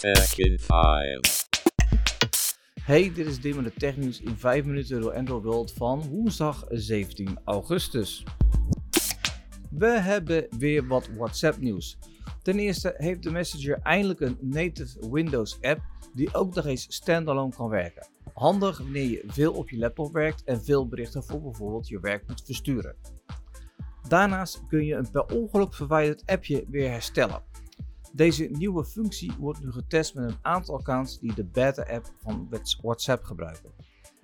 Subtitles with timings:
[0.00, 1.48] Tech in 5.
[2.82, 6.64] Hey, dit is Dim met de technieuws in 5 minuten door Android World van woensdag
[6.68, 8.24] 17 augustus.
[9.70, 11.98] We hebben weer wat WhatsApp nieuws.
[12.42, 15.80] Ten eerste heeft de Messenger eindelijk een native Windows app
[16.14, 18.08] die ook nog eens standalone kan werken.
[18.34, 22.28] Handig wanneer je veel op je laptop werkt en veel berichten voor bijvoorbeeld je werk
[22.28, 22.96] moet versturen.
[24.08, 27.42] Daarnaast kun je een per ongeluk verwijderd appje weer herstellen.
[28.12, 32.48] Deze nieuwe functie wordt nu getest met een aantal accounts die de beta-app van
[32.82, 33.70] WhatsApp gebruiken.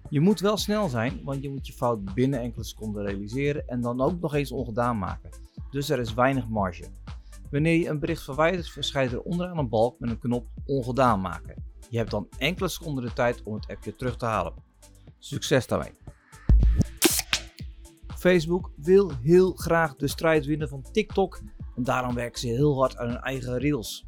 [0.09, 3.80] Je moet wel snel zijn, want je moet je fout binnen enkele seconden realiseren en
[3.80, 5.30] dan ook nog eens ongedaan maken.
[5.71, 6.85] Dus er is weinig marge.
[7.51, 11.65] Wanneer je een bericht verwijdert, verschijnt er onderaan een balk met een knop ongedaan maken.
[11.91, 14.55] Je hebt dan enkele seconden de tijd om het appje terug te halen.
[15.19, 15.93] Succes daarmee!
[18.16, 21.41] Facebook wil heel graag de strijd winnen van TikTok
[21.77, 24.07] en daarom werken ze heel hard aan hun eigen reels.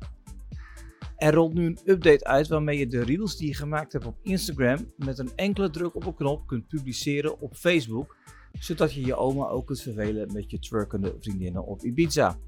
[1.16, 4.18] Er rolt nu een update uit waarmee je de reels die je gemaakt hebt op
[4.22, 8.16] Instagram met een enkele druk op een knop kunt publiceren op Facebook,
[8.52, 12.38] zodat je je oma ook kunt vervelen met je twerkende vriendinnen op Ibiza.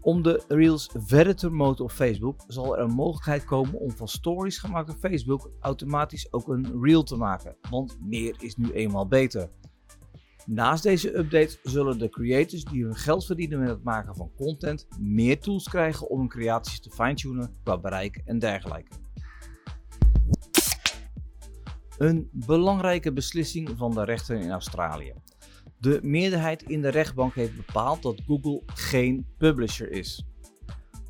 [0.00, 4.08] Om de reels verder te promoten op Facebook zal er een mogelijkheid komen om van
[4.08, 9.06] stories gemaakt op Facebook automatisch ook een reel te maken, want meer is nu eenmaal
[9.06, 9.50] beter.
[10.50, 14.86] Naast deze update zullen de creators die hun geld verdienen met het maken van content
[14.98, 18.90] meer tools krijgen om hun creaties te fine-tunen qua bereik en dergelijke.
[21.98, 25.14] Een belangrijke beslissing van de rechter in Australië.
[25.78, 30.26] De meerderheid in de rechtbank heeft bepaald dat Google geen publisher is.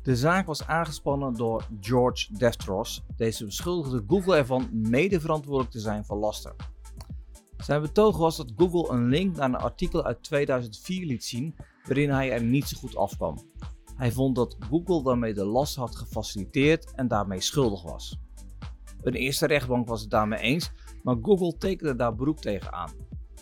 [0.03, 3.03] De zaak was aangespannen door George Destros.
[3.15, 6.55] Deze beschuldigde Google ervan mede verantwoordelijk te zijn voor laster.
[7.63, 12.09] Zijn betoog was dat Google een link naar een artikel uit 2004 liet zien waarin
[12.09, 13.37] hij er niet zo goed afkwam.
[13.95, 18.19] Hij vond dat Google daarmee de last had gefaciliteerd en daarmee schuldig was.
[19.01, 20.71] Een eerste rechtbank was het daarmee eens,
[21.03, 22.91] maar Google tekende daar beroep tegen aan.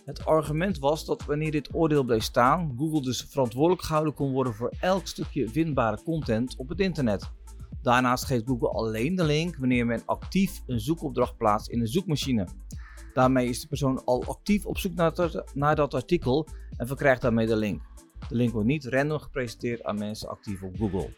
[0.06, 4.54] Het argument was dat wanneer dit oordeel bleef staan, Google dus verantwoordelijk gehouden kon worden
[4.54, 7.32] voor elk stukje vindbare content op het internet.
[7.82, 12.48] Daarnaast geeft Google alleen de link wanneer men actief een zoekopdracht plaatst in een zoekmachine.
[13.18, 14.94] Daarmee is de persoon al actief op zoek
[15.54, 16.48] naar, dat, artikel
[16.78, 17.82] en verkrijgt daarmee de link.
[18.30, 21.10] De link wordt niet random gepresenteerd aan mensen actief op Google.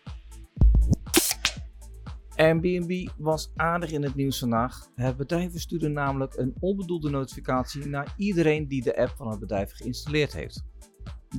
[2.36, 4.88] Airbnb was aardig in het nieuws vandaag.
[4.96, 9.72] Het bedrijf verstuurde namelijk een onbedoelde notificatie naar iedereen die de app van het bedrijf
[9.72, 10.64] geïnstalleerd heeft.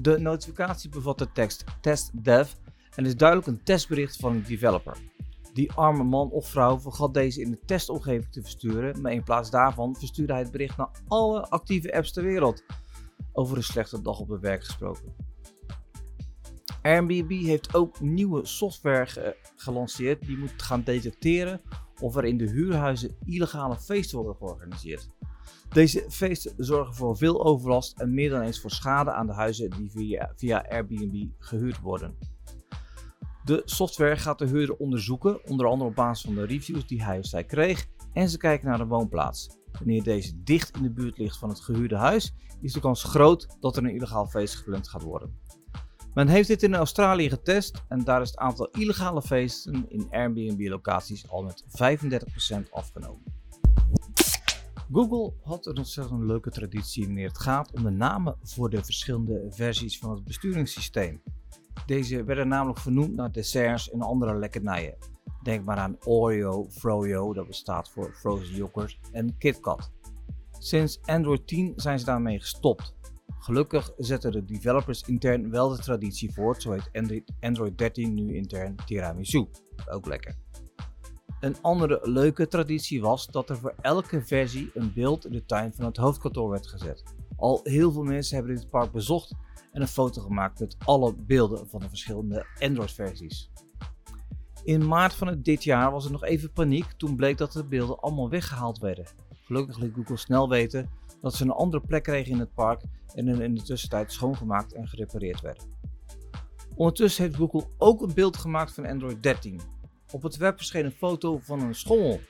[0.00, 2.53] De notificatie bevat de tekst Test Dev
[2.94, 4.97] en is duidelijk een testbericht van een developer.
[5.60, 9.50] Die arme man of vrouw vergat deze in de testomgeving te versturen, maar in plaats
[9.50, 12.65] daarvan verstuurde hij het bericht naar alle actieve apps ter wereld.
[13.32, 15.15] Over een slechte dag op het werk gesproken.
[16.82, 21.60] Airbnb heeft ook nieuwe software gelanceerd die moet gaan detecteren
[22.00, 25.10] of er in de huurhuizen illegale feesten worden georganiseerd.
[25.69, 29.70] Deze feesten zorgen voor veel overlast en meer dan eens voor schade aan de huizen
[29.70, 32.19] die via, via Airbnb gehuurd worden.
[33.50, 37.19] De software gaat de huurder onderzoeken, onder andere op basis van de reviews die hij
[37.19, 39.56] of zij kreeg, en ze kijken naar de woonplaats.
[39.72, 43.56] Wanneer deze dicht in de buurt ligt van het gehuurde huis, is de kans groot
[43.61, 45.38] dat er een illegaal feest gepland gaat worden.
[46.15, 51.28] Men heeft dit in Australië getest en daar is het aantal illegale feesten in Airbnb-locaties
[51.28, 51.65] al met
[52.67, 53.22] 35% afgenomen.
[54.93, 59.47] Google had een ontzettend leuke traditie wanneer het gaat om de namen voor de verschillende
[59.49, 61.22] versies van het besturingssysteem.
[61.86, 64.96] Deze werden namelijk vernoemd naar desserts en andere lekkernijen.
[65.42, 69.90] Denk maar aan Oreo, Froyo, dat bestaat voor frozen yoghurt, en KitKat.
[70.58, 72.94] Sinds Android 10 zijn ze daarmee gestopt.
[73.38, 78.76] Gelukkig zetten de developers intern wel de traditie voort, zo heet Android 13 nu intern
[78.86, 79.46] Tiramisu.
[79.90, 80.36] Ook lekker.
[81.40, 85.74] Een andere leuke traditie was dat er voor elke versie een beeld in de tuin
[85.74, 87.02] van het hoofdkantoor werd gezet.
[87.36, 89.34] Al heel veel mensen hebben dit park bezocht
[89.72, 93.50] en een foto gemaakt met alle beelden van de verschillende Android-versies.
[94.64, 98.00] In maart van dit jaar was er nog even paniek toen bleek dat de beelden
[98.00, 99.06] allemaal weggehaald werden.
[99.44, 100.90] Gelukkig liet Google snel weten
[101.20, 102.82] dat ze een andere plek kregen in het park
[103.14, 105.64] en in de tussentijd schoongemaakt en gerepareerd werden.
[106.75, 109.61] Ondertussen heeft Google ook een beeld gemaakt van Android 13.
[110.12, 112.20] Op het web verscheen een foto van een schommel.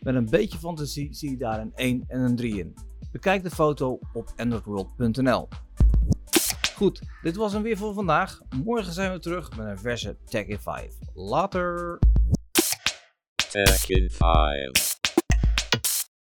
[0.00, 2.74] Met een beetje fantasie zie je daar een 1 en een 3 in.
[3.12, 5.48] Bekijk de foto op androidworld.nl.
[6.76, 8.40] Goed, dit was hem weer voor vandaag.
[8.64, 10.94] Morgen zijn we terug met een verse Tech in 5.
[11.14, 11.98] Later!
[13.50, 14.85] Tech in 5.